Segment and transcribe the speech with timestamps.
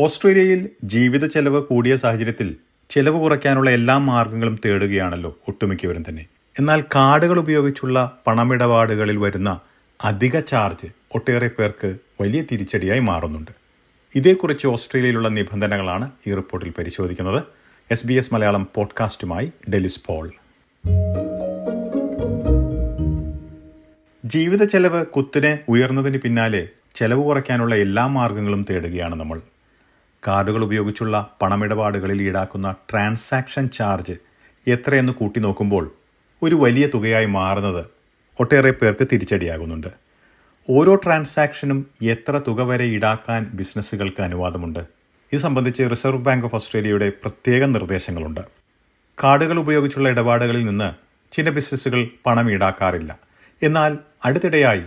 [0.00, 2.56] ഓസ്ട്രേലിയയിൽ ജീവിത ചെലവ് കൂടിയ സാഹചര്യത്തിൽ
[2.90, 6.26] ചെലവ് കുറയ്ക്കാനുള്ള എല്ലാ മാർഗങ്ങളും തേടുകയാണല്ലോ ഒട്ടുമിക്കവരും തന്നെ.
[6.58, 9.60] എന്നാൽ കാർഡുകൾ ഉപയോഗിച്ചുള്ള പണമിടപാടുകളിൽ വരുന്ന
[10.04, 13.50] അധിക ചാർജ് ഒട്ടേറെ പേർക്ക് വലിയ തിരിച്ചടിയായി മാറുന്നുണ്ട്.
[14.14, 17.42] ഇതേക്കുറിച്ച് ഓസ്ട്രേലിയയിലുള്ള നിബന്ധനകളാണ് ഈ റിപ്പോർട്ടിൽ പരിശോധിക്കുന്നത്.
[17.90, 20.32] എസ് ബി എസ് മലയാളം പോഡ്കാസ്റ്റുമായി ഡെലിസ് പോൾ.
[24.24, 29.40] ജീവിത ചെലവ് കുത്തിനെ ഉയർന്നതിന് പിന്നാലെ ചെലവ് കുറയ്ക്കാനുള്ള എല്ലാ മാർഗങ്ങളും തേടുകയാണ് നമ്മൾ.
[30.26, 34.12] കാർഡുകൾ ഉപയോഗിച്ചുള്ള പണമിടപാടുകളിൽ ഈടാക്കുന്ന ട്രാൻസാക്ഷൻ ചാർജ്
[34.66, 35.94] എത്രയെന്ന് കൂട്ടി നോക്കുമ്പോൾ
[36.42, 37.84] ഒരു വലിയ തുകയായി മാറുന്നത്
[38.40, 39.86] ഒട്ടേറെ പേർക്ക് തിരിച്ചടിയാകുന്നുണ്ട്.
[40.70, 44.80] ഓരോ ട്രാൻസാക്ഷനും എത്ര തുക വരെ ഈടാക്കാൻ ബിസിനസ്സുകൾക്ക് അനുവാദമുണ്ട്?
[45.32, 48.40] ഇത് സംബന്ധിച്ച് റിസർവ് ബാങ്ക് ഓഫ് ഓസ്ട്രേലിയയുടെ പ്രത്യേക നിർദ്ദേശങ്ങളുണ്ട്.
[49.24, 50.92] കാർഡുകൾ ഉപയോഗിച്ചുള്ള ഇടപാടുകളിൽ നിന്ന്
[51.32, 53.18] ചില ബിസിനസ്സുകൾ പണം ഈടാക്കാറില്ല.
[53.62, 54.82] എന്നാൽ അടുത്തിടെയായി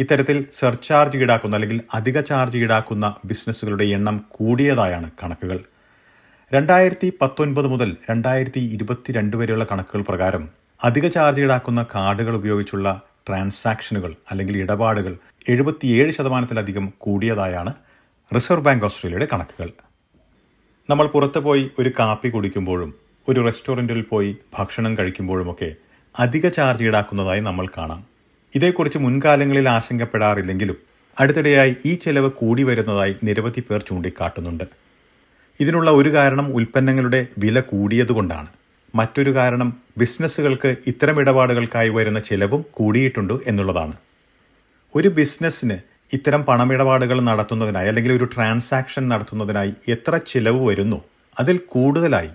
[0.00, 5.64] ഇത്തരത്തിൽ സർചാർജ് ഈടാക്കുന്ന അല്ലെങ്കിൽ അധിക ചാർജ് ഈടാക്കുന്ന ബിസിനസ്സുകളുടെ എണ്ണം കൂടിയതായാണ് കണക്കുകൾ.
[6.54, 10.48] രണ്ടായിരത്തി പത്തൊൻപത് മുതൽ രണ്ടായിരത്തി ഇരുപത്തിരണ്ട് വരെയുള്ള കണക്കുകൾ പ്രകാരം
[10.84, 17.72] അധിക ചാർജ് ഈടാക്കുന്ന കാർഡുകൾ ഉപയോഗിച്ചുള്ള ട്രാൻസാക്ഷനുകൾ അല്ലെങ്കിൽ ഇടപാടുകൾ എഴുപത്തിയേഴ് ശതമാനത്തിലധികം കൂടിയതായാണ്
[18.34, 19.70] റിസർവ് ബാങ്ക് ഓസ്ട്രേലിയയുടെ കണക്കുകൾ.
[20.90, 22.94] നമ്മൾ പുറത്ത് പോയി ഒരു കാപ്പി കുടിക്കുമ്പോഴും
[23.28, 25.74] ഒരു റെസ്റ്റോറന്റിൽ പോയി ഭക്ഷണം കഴിക്കുമ്പോഴുമൊക്കെ
[26.18, 28.13] അധിക ചാർജ് ഈടാക്കുന്നതായി നമ്മൾ കാണാം.
[28.54, 30.76] ഇതേക്കുറിച്ച് മുൻകാലങ്ങളിൽ ആശങ്കപ്പെടാറില്ലെങ്കിലും
[31.20, 34.64] അടുത്തിടെയായി ഈ ചെലവ് കൂടി വരുന്നതായി നിരവധി പേർ ചൂണ്ടിക്കാട്ടുന്നുണ്ട്.
[35.60, 38.46] ഇതിനുള്ള ഒരു കാരണം ഉൽപ്പന്നങ്ങളുടെ വില കൂടിയതുകൊണ്ടാണ്.
[38.94, 43.92] മറ്റൊരു കാരണം ബിസിനസ്സുകൾക്ക് ഇത്തരം ഇടപാടുകൾക്കായി വരുന്ന ചെലവും കൂടിയിട്ടുണ്ട് എന്നുള്ളതാണ്.
[44.94, 45.78] ഒരു ബിസിനസ്സിന്
[46.12, 51.02] ഇത്തരം പണമിടപാടുകൾ നടത്തുന്നതിനായി അല്ലെങ്കിൽ ഒരു ട്രാൻസാക്ഷൻ നടത്തുന്നതിനായി എത്ര ചിലവ് വരുന്നു
[51.40, 52.30] അതിൽ കൂടുതലായി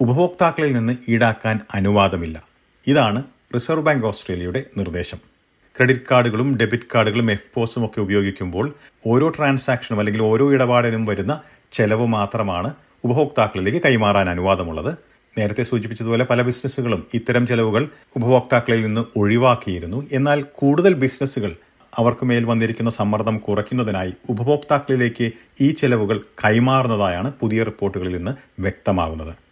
[0.00, 2.44] ഉപഭോക്താക്കളിൽ നിന്ന് ഈടാക്കാൻ അനുവാദമില്ല.
[2.86, 3.22] ഇതാണ്
[3.54, 5.37] റിസർവ് ബാങ്ക് ഓസ്ട്രേലിയയുടെ നിർദ്ദേശം.
[5.78, 8.74] ക്രെഡിറ്റ് കാർഡുകളും ഡെബിറ്റ് കാർഡുകളും എഫ് പോസും ഒക്കെ ഉപയോഗിക്കുമ്പോൾ
[9.06, 11.40] ഓരോ ട്രാൻസാക്ഷനും അല്ലെങ്കിൽ ഓരോ ഇടപാടിനും വരുന്ന
[11.72, 14.98] ചെലവ് മാത്രമാണ് ഉപഭോക്താക്കളിലേക്ക് കൈമാറാൻ അനുവാദമുള്ളത്.
[15.38, 20.06] നേരത്തെ സൂചിപ്പിച്ചതുപോലെ പല ബിസിനസ്സുകളും ഇത്തരം ചെലവുകൾ ഉപഭോക്താക്കളിൽ നിന്ന് ഒഴിവാക്കിയിരുന്നു.
[20.12, 21.56] എന്നാൽ കൂടുതൽ ബിസിനസ്സുകൾ
[21.98, 25.30] അവർക്ക് മേൽ വന്നിരിക്കുന്ന സമ്മർദ്ദം കുറയ്ക്കുന്നതിനായി ഉപഭോക്താക്കളിലേക്ക്
[25.60, 29.47] ഈ ചെലവുകൾ കൈമാറുന്നതായാണ് പുതിയ റിപ്പോർട്ടുകളിൽ നിന്ന് വ്യക്തമാകുന്നത്.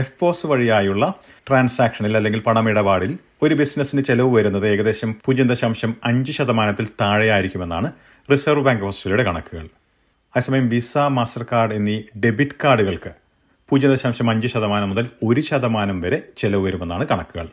[0.00, 1.04] എഫ് പോസ് വഴിയായുള്ള
[1.48, 7.88] ട്രാൻസാക്ഷനിൽ അല്ലെങ്കിൽ പണമിടപാടിൽ ഒരു ബിസിനസ്സിന് ചെലവ് വരുന്നത് ഏകദേശം പൂജ്യം ദശാംശം അഞ്ച് ശതമാനത്തിൽ താഴെയായിരിക്കുമെന്നാണ്
[8.28, 9.66] റിസർവ് ബാങ്ക് ഓഫ് ഓസ്ട്രേലിയയുടെ കണക്കുകൾ.
[10.34, 13.12] അതേസമയം വിസ മാസ്റ്റർ കാർഡ് എന്നീ ഡെബിറ്റ് കാർഡുകൾക്ക്
[13.68, 17.46] പൂജ്യം ദശാംശം അഞ്ച് ശതമാനം മുതൽ ഒരു ശതമാനം വരെ ചെലവ് വരുമെന്നാണ് കണക്കുകൾ.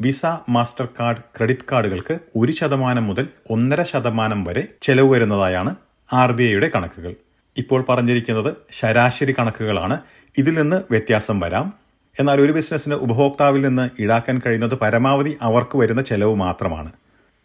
[0.00, 0.22] വിസ
[0.54, 5.72] മാസ്റ്റർ കാർഡ് ക്രെഡിറ്റ് കാർഡുകൾക്ക് ഒരു ശതമാനം മുതൽ ഒന്നര ശതമാനം വരെ ചെലവ് വരുന്നതായാണ്
[6.12, 7.12] ആർ ബി ഐയുടെ കണക്കുകൾ.
[7.56, 9.98] ഇപ്പോൾ പറഞ്ഞിരിക്കുന്നത് ശരാശരി കണക്കുകളാണ്.
[10.38, 11.72] ഇതിൽ നിന്ന് വ്യത്യാസം വരാം.
[12.20, 16.92] എന്നാൽ ഒരു ബിസിനസ്സിന് ഉപഭോക്താവിൽ നിന്ന് ഈടാക്കാൻ കഴിയുന്നത് പരമാവധി അവർക്ക് വരുന്ന ചെലവ് മാത്രമാണ്.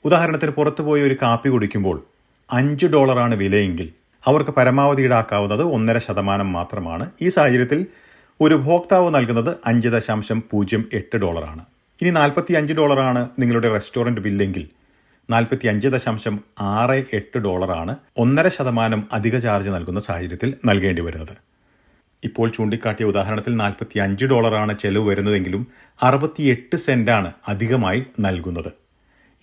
[0.06, 2.04] ഉദാഹരണത്തിന് പുറത്തുപോയി ഒരു കാപ്പി കുടിക്കുമ്പോൾ
[2.52, 3.90] അഞ്ച് ഡോളറാണ് വിലയെങ്കിൽ
[4.28, 7.12] അവർക്ക് പരമാവധി ഈടാക്കാവുന്നത് ഒന്നര ശതമാനം മാത്രമാണ്.
[7.22, 7.88] ഈ സാഹചര്യത്തിൽ
[8.42, 11.66] ഒരു ഉപഭോക്താവ് നൽകുന്നത് അഞ്ച് ദശാംശം പൂജ്യം എട്ട് ഡോളറാണ്.
[12.02, 14.70] ഇനി നാൽപ്പത്തി അഞ്ച് ഡോളറാണ് നിങ്ങളുടെ റെസ്റ്റോറന്റ് ബില്ലെങ്കിൽ
[15.30, 21.34] നാൽപ്പത്തി അഞ്ച് ദശാംശം ആറ് എട്ട് ഡോളറാണ് ഒന്നര ശതമാനം അധിക ചാർജ് നൽകുന്ന സാഹചര്യത്തിൽ നൽകേണ്ടി വരുന്നത്.
[22.24, 25.68] ഇപ്പോൾ ചൂണ്ടിക്കാട്ടിയ ഉദാഹരണത്തിൽ നാൽപ്പത്തി അഞ്ച് ഡോളറാണ് ചെലവ് വരുന്നതെങ്കിലും
[26.04, 28.72] അറുപത്തിയെട്ട് സെന്റാണ് അധികമായി നൽകുന്നത്.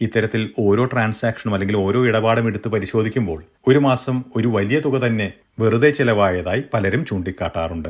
[0.00, 5.90] ഇത്തരത്തിൽ ഓരോ ട്രാൻസാക്ഷനും അല്ലെങ്കിൽ ഓരോ ഇടപാടും എടുത്ത് പരിശോധിക്കുമ്പോൾ ഒരു മാസം ഒരു വലിയ തുക തന്നെ വെറുതെ
[5.90, 7.88] ചിലവായതായി പലരും ചൂണ്ടിക്കാട്ടാറുണ്ട്.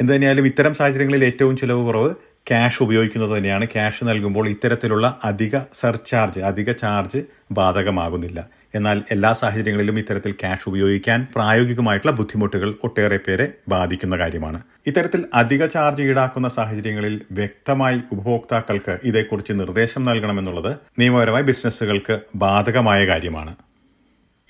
[0.00, 2.10] എന്തുതന്നെയാലും ഇത്തരം സാഹചര്യങ്ങളിൽ ഏറ്റവും ചിലവ് കുറവ്
[2.50, 3.64] ക്യാഷ് ഉപയോഗിക്കുന്നത് തന്നെയാണ്.
[3.64, 7.20] ക്യാഷ് നൽകുമ്പോൾ ഇത്തരത്തിലുള്ള അധിക സർചാർജ് അധിക ചാർജ്
[7.52, 8.48] ബാധകമാകുന്നില്ല.
[8.74, 14.60] എന്നാൽ എല്ലാ സാഹചര്യങ്ങളിലും ഇത്തരത്തിൽ ക്യാഷ് ഉപയോഗിക്കാൻ പ്രായോഗികമായിട്ടുള്ള ബുദ്ധിമുട്ടുകൾ ഒട്ടേറെ പേരെ ബാധിക്കുന്ന കാര്യമാണ്.
[14.86, 23.54] ഇത്തരത്തിൽ അധിക ചാർജ് ഈടാക്കുന്ന സാഹചര്യങ്ങളിൽ വ്യക്തമായി ഉപഭോക്താക്കൾക്ക് ഇതേക്കുറിച്ച് നിർദ്ദേശം നൽകണമെന്നുള്ളത് നിയമപരമായി ബിസിനസ്സുകൾക്ക് ബാധകമായ കാര്യമാണ്.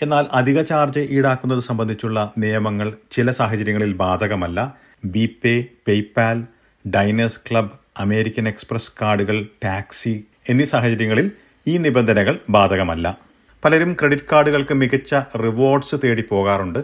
[0.02, 4.74] എന്നാൽ അധിക ചാർജ് ഈടാക്കുന്നത് സംബന്ധിച്ചുള്ള നിയമങ്ങൾ ചില സാഹചര്യങ്ങളിൽ ബാധകമല്ല.
[5.04, 6.44] B pay PayPal
[6.84, 11.30] diners club American Express കാർഡുകൾ ടാക്സി എന്നീ സാഹചര്യങ്ങളിൽ
[11.66, 13.18] ഈ നിബന്ധനകൾ ബാധകമല്ല.
[13.64, 16.78] പലരും ക്രെഡിറ്റ് കാർഡുകൾക്ക് മികച്ച റിവാർഡ്സ് തേടി പോകാറുണ്ട്.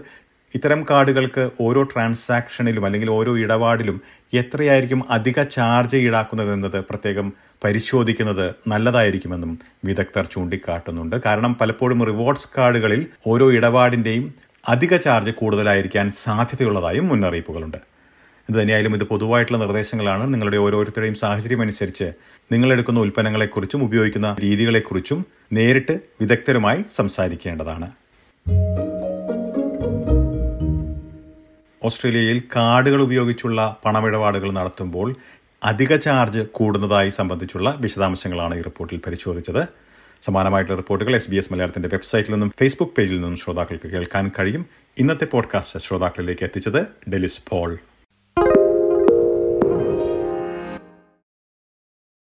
[0.54, 4.00] ഇത്തരം കാർഡുകൾക്ക് ഓരോ ട്രാൻസാക്ഷനിലും അല്ലെങ്കിൽ ഓരോ ഇടപാടിലും
[4.34, 7.32] എത്രയായിരിക്കും അധിക ചാർജ് ഈടാക്കുന്നതെന്നത് പ്രത്യേകം
[7.64, 11.16] പരിശോധിക്കുന്നത് നല്ലതായിരിക്കുമെന്നും വിദഗ്ധർ ചൂണ്ടിക്കാട്ടുന്നുണ്ട്.
[11.26, 14.34] കാരണം പലപ്പോഴും റിവാർഡ്സ് കാർഡുകളിൽ ഓരോ ഇടപാടിന്റെയും
[14.68, 17.99] അധിക ചാർജ് കൂടുതലായിരിക്കാൻ സാധ്യതയുള്ളതായും മുന്നറിയിപ്പുകളുണ്ട്.
[18.48, 20.32] ഇത് തന്നെയായാലും ഇത് പൊതുവായിട്ടുള്ള നിർദ്ദേശങ്ങളാണ്.
[20.32, 22.12] നിങ്ങളുടെ ഓരോരുത്തരുടെയും സാഹചര്യം അനുസരിച്ച്
[22.52, 27.90] നിങ്ങളെടുക്കുന്ന ഉൽപ്പന്നങ്ങളെക്കുറിച്ചും ഉപയോഗിക്കുന്ന രീതികളെക്കുറിച്ചും നേരിട്ട് വിദഗ്ധരുമായി സംസാരിക്കേണ്ടതാണ്.
[31.84, 35.14] ഓസ്ട്രേലിയയിൽ കാർഡുകൾ ഉപയോഗിച്ചുള്ള പണമിടപാടുകൾ നടത്തുമ്പോൾ
[35.64, 39.64] അധിക ചാർജ് കൂടുന്നതായി സംബന്ധിച്ചുള്ള വിശദാംശങ്ങളാണ് ഈ റിപ്പോർട്ടിൽ പരിശോധിച്ചത്.
[40.22, 44.66] സമാനമായിട്ടുള്ള റിപ്പോർട്ടുകൾ എസ് ബി എസ് മലയാളത്തിന്റെ വെബ്സൈറ്റിൽ നിന്നും ഫേസ്ബുക്ക് പേജിൽ നിന്നും ശ്രോതാക്കൾക്ക് കേൾക്കാൻ കഴിയും.
[44.98, 47.78] ഇന്നത്തെ പോഡ്കാസ്റ്റ് ശ്രോതാക്കളിലേക്ക് എത്തിച്ചത് ഡെലിസ് പോൾ.